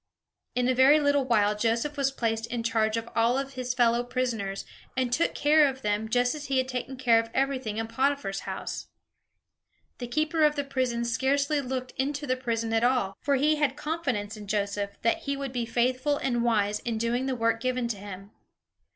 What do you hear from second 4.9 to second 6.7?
and took care of them, just as he had